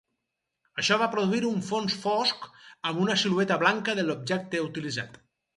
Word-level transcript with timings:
Això 0.83 0.95
va 1.01 1.09
produir 1.15 1.41
un 1.49 1.59
fons 1.67 1.97
fosc 2.05 2.49
amb 2.55 3.05
una 3.07 3.19
silueta 3.25 3.61
blanca 3.65 3.99
del 4.01 4.11
objecte 4.19 4.65
utilitzat. 4.71 5.25